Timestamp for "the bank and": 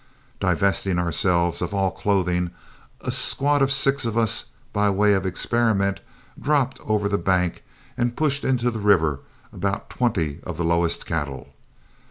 7.07-8.17